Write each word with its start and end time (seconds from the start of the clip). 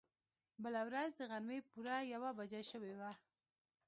بله 0.63 0.81
ورځ 0.87 1.09
د 1.15 1.21
غرمې 1.29 1.59
پوره 1.69 1.97
يوه 2.13 2.29
بجه 2.37 2.61
شوې 2.71 2.93
وه. 2.99 3.11